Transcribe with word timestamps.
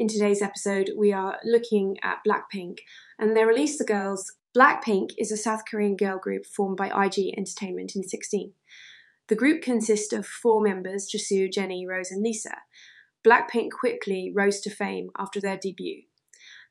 In 0.00 0.08
today's 0.08 0.40
episode, 0.40 0.92
we 0.96 1.12
are 1.12 1.38
looking 1.44 1.98
at 2.02 2.20
Blackpink 2.26 2.78
and 3.18 3.36
their 3.36 3.46
release 3.46 3.76
The 3.76 3.84
Girls. 3.84 4.32
Blackpink 4.56 5.10
is 5.18 5.30
a 5.30 5.36
South 5.36 5.64
Korean 5.70 5.94
girl 5.94 6.18
group 6.18 6.46
formed 6.46 6.78
by 6.78 6.88
YG 6.88 7.36
Entertainment 7.36 7.92
in 7.94 8.02
16. 8.02 8.54
The 9.28 9.34
group 9.34 9.60
consists 9.60 10.14
of 10.14 10.24
four 10.24 10.62
members 10.62 11.06
Jisoo, 11.14 11.52
Jennie, 11.52 11.86
Rosé, 11.86 12.12
and 12.12 12.22
Lisa. 12.22 12.54
Blackpink 13.22 13.72
quickly 13.78 14.32
rose 14.34 14.62
to 14.62 14.70
fame 14.70 15.10
after 15.18 15.38
their 15.38 15.58
debut, 15.58 16.04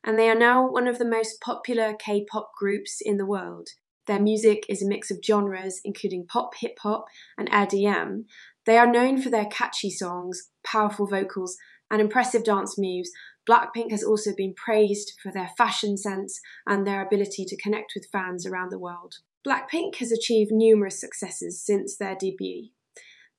and 0.02 0.18
they 0.18 0.28
are 0.28 0.34
now 0.34 0.68
one 0.68 0.88
of 0.88 0.98
the 0.98 1.08
most 1.08 1.40
popular 1.40 1.94
K 1.94 2.26
pop 2.28 2.50
groups 2.58 2.98
in 3.00 3.16
the 3.16 3.24
world. 3.24 3.68
Their 4.08 4.18
music 4.18 4.64
is 4.68 4.82
a 4.82 4.88
mix 4.88 5.08
of 5.12 5.20
genres, 5.24 5.80
including 5.84 6.26
pop, 6.26 6.54
hip 6.58 6.78
hop, 6.82 7.04
and 7.38 7.48
EDM. 7.48 8.24
They 8.66 8.76
are 8.76 8.90
known 8.90 9.22
for 9.22 9.30
their 9.30 9.46
catchy 9.46 9.90
songs, 9.90 10.48
powerful 10.64 11.06
vocals, 11.06 11.56
and 11.90 12.00
impressive 12.00 12.44
dance 12.44 12.76
moves, 12.78 13.10
Blackpink 13.48 13.90
has 13.90 14.04
also 14.04 14.30
been 14.36 14.54
praised 14.54 15.14
for 15.22 15.32
their 15.32 15.50
fashion 15.56 15.96
sense 15.96 16.40
and 16.66 16.86
their 16.86 17.04
ability 17.04 17.44
to 17.46 17.60
connect 17.60 17.92
with 17.94 18.08
fans 18.12 18.46
around 18.46 18.70
the 18.70 18.78
world. 18.78 19.16
Blackpink 19.46 19.96
has 19.96 20.12
achieved 20.12 20.52
numerous 20.52 21.00
successes 21.00 21.64
since 21.64 21.96
their 21.96 22.14
debut. 22.14 22.68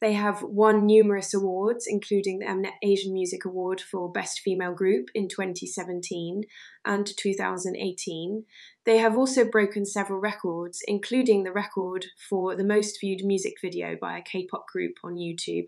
They 0.01 0.13
have 0.13 0.41
won 0.41 0.87
numerous 0.87 1.31
awards, 1.31 1.85
including 1.87 2.39
the 2.39 2.47
Mnet 2.47 2.73
Asian 2.81 3.13
Music 3.13 3.45
Award 3.45 3.79
for 3.79 4.11
Best 4.11 4.39
Female 4.39 4.73
Group 4.73 5.09
in 5.13 5.27
2017 5.27 6.41
and 6.83 7.05
2018. 7.05 8.45
They 8.83 8.97
have 8.97 9.15
also 9.15 9.45
broken 9.45 9.85
several 9.85 10.19
records, 10.19 10.81
including 10.87 11.43
the 11.43 11.51
record 11.51 12.07
for 12.27 12.55
the 12.55 12.63
most 12.63 12.99
viewed 12.99 13.23
music 13.23 13.53
video 13.61 13.95
by 13.95 14.17
a 14.17 14.23
K 14.23 14.47
pop 14.47 14.65
group 14.67 14.93
on 15.03 15.17
YouTube 15.17 15.65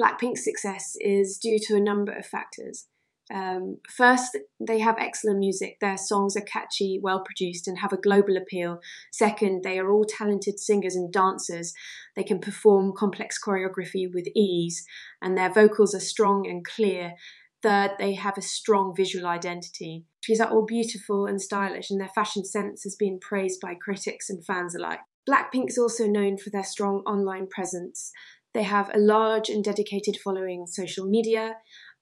Blackpink's 0.00 0.44
success 0.44 0.96
is 1.00 1.38
due 1.38 1.58
to 1.66 1.76
a 1.76 1.80
number 1.80 2.12
of 2.12 2.26
factors. 2.26 2.86
Um, 3.32 3.78
first, 3.88 4.36
they 4.60 4.80
have 4.80 4.96
excellent 4.98 5.38
music. 5.38 5.78
Their 5.80 5.96
songs 5.96 6.36
are 6.36 6.42
catchy, 6.42 6.98
well 7.02 7.22
produced, 7.24 7.66
and 7.66 7.78
have 7.78 7.92
a 7.92 7.96
global 7.96 8.36
appeal. 8.36 8.80
Second, 9.12 9.62
they 9.62 9.78
are 9.78 9.90
all 9.90 10.04
talented 10.04 10.58
singers 10.58 10.96
and 10.96 11.12
dancers. 11.12 11.72
They 12.16 12.24
can 12.24 12.40
perform 12.40 12.92
complex 12.96 13.38
choreography 13.42 14.12
with 14.12 14.26
ease, 14.34 14.84
and 15.22 15.36
their 15.36 15.52
vocals 15.52 15.94
are 15.94 16.00
strong 16.00 16.46
and 16.46 16.64
clear. 16.64 17.14
Third, 17.62 17.92
they 17.98 18.14
have 18.14 18.36
a 18.36 18.42
strong 18.42 18.92
visual 18.94 19.26
identity. 19.26 20.04
These 20.26 20.40
are 20.40 20.50
all 20.50 20.66
beautiful 20.66 21.26
and 21.26 21.40
stylish, 21.40 21.90
and 21.90 22.00
their 22.00 22.08
fashion 22.08 22.44
sense 22.44 22.82
has 22.82 22.96
been 22.96 23.20
praised 23.20 23.60
by 23.60 23.74
critics 23.74 24.28
and 24.28 24.44
fans 24.44 24.74
alike. 24.74 25.00
Blackpink 25.28 25.68
is 25.68 25.78
also 25.78 26.06
known 26.06 26.36
for 26.36 26.50
their 26.50 26.64
strong 26.64 27.02
online 27.06 27.46
presence. 27.46 28.10
They 28.54 28.64
have 28.64 28.90
a 28.94 28.98
large 28.98 29.48
and 29.48 29.64
dedicated 29.64 30.18
following 30.22 30.60
on 30.60 30.66
social 30.66 31.06
media, 31.06 31.56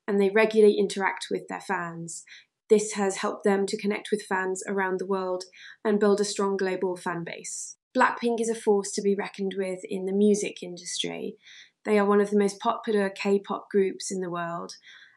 and 0.06 0.20
they 0.20 0.30
regularly 0.30 0.76
interact 0.78 1.26
with 1.30 1.46
their 1.48 1.60
fans. 1.60 2.24
This 2.68 2.92
has 2.92 3.16
helped 3.16 3.44
them 3.44 3.66
to 3.66 3.80
connect 3.80 4.08
with 4.10 4.22
fans 4.22 4.62
around 4.66 4.98
the 4.98 5.06
world 5.06 5.44
and 5.84 6.00
build 6.00 6.20
a 6.20 6.24
strong 6.24 6.56
global 6.56 6.96
fan 6.96 7.24
base. 7.24 7.76
Blackpink 7.96 8.40
is 8.40 8.48
a 8.48 8.54
force 8.54 8.92
to 8.92 9.02
be 9.02 9.16
reckoned 9.16 9.54
with 9.56 9.80
in 9.84 10.06
the 10.06 10.12
music 10.12 10.62
industry. 10.62 11.36
They 11.84 11.98
are 11.98 12.04
one 12.04 12.20
of 12.20 12.30
the 12.30 12.38
most 12.38 12.60
popular 12.60 13.10
K 13.10 13.40
pop 13.40 13.66
groups 13.70 14.12
in 14.12 14.20
the 14.20 14.30
world, 14.30 14.74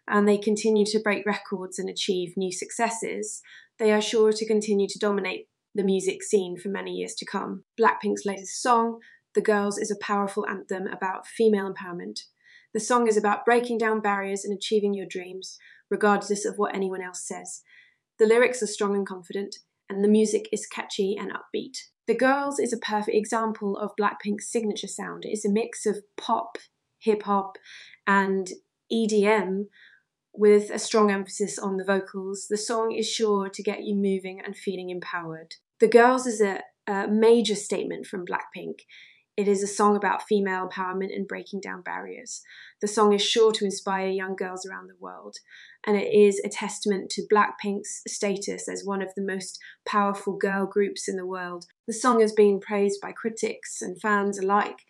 and 0.08 0.28
they 0.28 0.38
continue 0.38 0.86
to 0.88 1.00
break 1.00 1.26
records 1.26 1.78
and 1.78 1.90
achieve 1.90 2.34
new 2.36 2.52
successes. 2.52 3.42
They 3.78 3.92
are 3.92 4.02
sure 4.02 4.32
to 4.32 4.48
continue 4.48 4.88
to 4.88 5.00
dominate 5.00 5.48
the 5.76 5.84
music 5.84 6.24
scene 6.24 6.58
for 6.58 6.70
many 6.70 6.92
years 6.92 7.14
to 7.16 7.26
come. 7.26 7.64
Blackpink's 7.80 8.26
latest 8.26 8.62
song, 8.62 9.00
the 9.36 9.42
Girls 9.42 9.78
is 9.78 9.92
a 9.92 9.96
powerful 9.96 10.46
anthem 10.48 10.88
about 10.88 11.28
female 11.28 11.74
empowerment. 11.74 12.22
The 12.74 12.80
song 12.80 13.08
is 13.08 13.18
about 13.18 13.46
breaking 13.46 13.78
down 13.78 14.02
barriers 14.02 14.44
and 14.44 14.56
achieving 14.56 14.94
your 14.94 15.06
dreams, 15.06 15.58
regardless 15.90 16.46
of 16.46 16.58
what 16.58 16.76
anyone 16.76 17.02
else 17.02 17.28
says. 17.28 17.62
The 18.20 18.26
lyrics 18.26 18.62
are 18.64 18.68
strong 18.68 18.96
and 18.96 19.08
confident, 19.08 19.58
and 19.90 20.04
the 20.04 20.08
music 20.08 20.48
is 20.52 20.68
catchy 20.68 21.16
and 21.20 21.32
upbeat. 21.32 21.78
The 22.08 22.16
Girls 22.16 22.60
is 22.60 22.74
a 22.74 22.78
perfect 22.78 23.16
example 23.16 23.78
of 23.78 23.96
Blackpink's 24.00 24.52
signature 24.52 24.88
sound. 24.88 25.26
It 25.26 25.32
is 25.32 25.46
a 25.46 25.52
mix 25.52 25.86
of 25.86 26.04
pop, 26.18 26.58
hip 27.00 27.24
hop, 27.24 27.58
and 28.06 28.50
EDM 28.92 29.66
with 30.34 30.70
a 30.70 30.80
strong 30.80 31.12
emphasis 31.12 31.58
on 31.58 31.78
the 31.78 31.86
vocals. 31.86 32.48
The 32.50 32.58
song 32.58 32.92
is 32.92 33.10
sure 33.10 33.50
to 33.50 33.64
get 33.64 33.84
you 33.84 33.96
moving 33.96 34.42
and 34.44 34.58
feeling 34.58 34.90
empowered. 34.90 35.56
The 35.80 35.88
Girls 35.88 36.26
is 36.28 36.42
a, 36.42 36.62
a 36.88 37.08
major 37.08 37.56
statement 37.56 38.08
from 38.08 38.26
Blackpink. 38.26 38.80
It 39.36 39.48
is 39.48 39.64
a 39.64 39.68
song 39.68 39.96
about 39.96 40.28
female 40.28 40.70
empowerment 40.70 41.16
and 41.16 41.28
breaking 41.28 41.62
down 41.62 41.82
barriers. 41.82 42.44
The 42.82 42.88
song 42.88 43.14
is 43.14 43.22
sure 43.24 43.52
to 43.54 43.66
inspire 43.66 44.08
young 44.08 44.36
girls 44.36 44.64
around 44.64 44.90
the 44.90 45.00
world, 45.00 45.38
and 45.88 45.98
it 45.98 46.14
is 46.14 46.40
a 46.46 46.50
testament 46.50 47.10
to 47.12 47.26
Blackpink's 47.34 48.04
status 48.08 48.70
as 48.70 48.86
one 48.86 49.02
of 49.02 49.10
the 49.16 49.24
most 49.24 49.58
powerful 49.88 50.38
girl 50.38 50.68
groups 50.68 51.08
in 51.08 51.16
the 51.16 51.26
world. 51.26 51.66
The 51.88 51.94
song 51.94 52.22
has 52.22 52.32
been 52.32 52.60
praised 52.60 53.02
by 53.02 53.12
critics 53.12 53.82
and 53.82 54.00
fans 54.00 54.38
alike. 54.38 54.84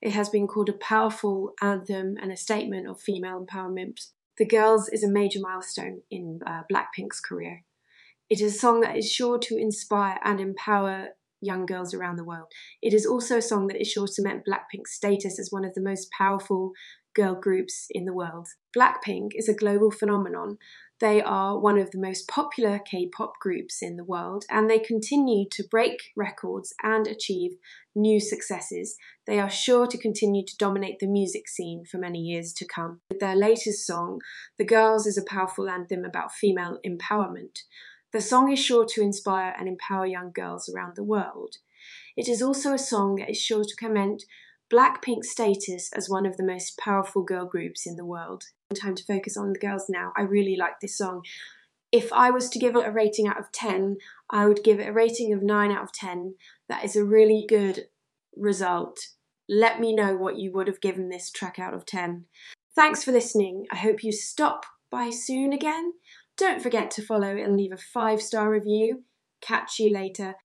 It 0.00 0.12
has 0.12 0.30
been 0.30 0.46
called 0.46 0.70
a 0.70 0.74
powerful 0.74 1.52
anthem 1.60 2.16
and 2.22 2.32
a 2.32 2.36
statement 2.38 2.88
of 2.88 3.02
female 3.02 3.44
empowerment. 3.44 4.00
The 4.38 4.46
Girls 4.46 4.88
is 4.88 5.04
a 5.04 5.10
major 5.10 5.40
milestone 5.42 6.00
in 6.10 6.40
uh, 6.46 6.62
Blackpink's 6.72 7.20
career. 7.20 7.64
It 8.30 8.40
is 8.40 8.54
a 8.54 8.58
song 8.58 8.80
that 8.80 8.96
is 8.96 9.12
sure 9.12 9.38
to 9.40 9.58
inspire 9.58 10.18
and 10.24 10.40
empower 10.40 11.08
young 11.40 11.66
girls 11.66 11.94
around 11.94 12.16
the 12.16 12.24
world. 12.24 12.48
It 12.82 12.94
is 12.94 13.06
also 13.06 13.38
a 13.38 13.42
song 13.42 13.66
that 13.68 13.80
is 13.80 13.90
sure 13.90 14.06
to 14.06 14.12
cement 14.12 14.44
Blackpink's 14.48 14.94
status 14.94 15.38
as 15.38 15.48
one 15.50 15.64
of 15.64 15.74
the 15.74 15.82
most 15.82 16.10
powerful 16.16 16.72
girl 17.14 17.34
groups 17.34 17.86
in 17.90 18.04
the 18.04 18.14
world. 18.14 18.48
Blackpink 18.76 19.30
is 19.34 19.48
a 19.48 19.54
global 19.54 19.90
phenomenon. 19.90 20.58
They 21.00 21.22
are 21.22 21.58
one 21.58 21.78
of 21.78 21.90
the 21.90 21.98
most 21.98 22.28
popular 22.28 22.78
K 22.78 23.08
pop 23.08 23.32
groups 23.40 23.78
in 23.80 23.96
the 23.96 24.04
world, 24.04 24.44
and 24.50 24.68
they 24.68 24.78
continue 24.78 25.46
to 25.52 25.64
break 25.70 25.98
records 26.14 26.74
and 26.82 27.06
achieve 27.06 27.52
new 27.94 28.20
successes. 28.20 28.96
They 29.26 29.40
are 29.40 29.50
sure 29.50 29.86
to 29.86 29.98
continue 29.98 30.44
to 30.46 30.56
dominate 30.58 30.98
the 31.00 31.06
music 31.06 31.48
scene 31.48 31.84
for 31.90 31.96
many 31.96 32.18
years 32.18 32.52
to 32.54 32.66
come. 32.66 33.00
Their 33.18 33.34
latest 33.34 33.86
song, 33.86 34.20
The 34.58 34.66
Girls, 34.66 35.06
is 35.06 35.16
a 35.16 35.24
powerful 35.24 35.70
anthem 35.70 36.04
about 36.04 36.34
female 36.34 36.78
empowerment. 36.86 37.60
The 38.12 38.20
song 38.20 38.50
is 38.52 38.58
sure 38.58 38.84
to 38.86 39.02
inspire 39.02 39.54
and 39.58 39.68
empower 39.68 40.06
young 40.06 40.32
girls 40.32 40.68
around 40.68 40.96
the 40.96 41.04
world. 41.04 41.56
It 42.16 42.28
is 42.28 42.42
also 42.42 42.74
a 42.74 42.78
song 42.78 43.16
that 43.16 43.30
is 43.30 43.40
sure 43.40 43.62
to 43.62 43.74
cement 43.78 44.24
Blackpink's 44.70 45.30
status 45.30 45.90
as 45.94 46.08
one 46.08 46.26
of 46.26 46.36
the 46.36 46.44
most 46.44 46.78
powerful 46.78 47.22
girl 47.22 47.44
groups 47.44 47.86
in 47.86 47.96
the 47.96 48.04
world. 48.04 48.44
Time 48.74 48.94
to 48.94 49.04
focus 49.04 49.36
on 49.36 49.52
the 49.52 49.58
girls 49.58 49.86
now. 49.88 50.12
I 50.16 50.22
really 50.22 50.56
like 50.56 50.80
this 50.80 50.96
song. 50.96 51.22
If 51.92 52.12
I 52.12 52.30
was 52.30 52.48
to 52.50 52.58
give 52.58 52.76
it 52.76 52.86
a 52.86 52.90
rating 52.92 53.26
out 53.26 53.38
of 53.38 53.50
10, 53.50 53.96
I 54.30 54.46
would 54.46 54.62
give 54.62 54.78
it 54.78 54.88
a 54.88 54.92
rating 54.92 55.32
of 55.32 55.42
9 55.42 55.72
out 55.72 55.82
of 55.82 55.92
10. 55.92 56.34
That 56.68 56.84
is 56.84 56.94
a 56.94 57.04
really 57.04 57.44
good 57.48 57.86
result. 58.36 59.08
Let 59.48 59.80
me 59.80 59.94
know 59.94 60.16
what 60.16 60.38
you 60.38 60.52
would 60.52 60.68
have 60.68 60.80
given 60.80 61.08
this 61.08 61.30
track 61.30 61.58
out 61.58 61.74
of 61.74 61.84
10. 61.84 62.26
Thanks 62.76 63.02
for 63.02 63.10
listening. 63.10 63.66
I 63.72 63.76
hope 63.76 64.04
you 64.04 64.12
stop 64.12 64.66
by 64.88 65.10
soon 65.10 65.52
again. 65.52 65.94
Don't 66.40 66.62
forget 66.62 66.90
to 66.92 67.02
follow 67.02 67.36
and 67.36 67.54
leave 67.54 67.70
a 67.70 67.76
five 67.76 68.22
star 68.22 68.50
review. 68.50 69.04
Catch 69.42 69.78
you 69.78 69.92
later. 69.92 70.36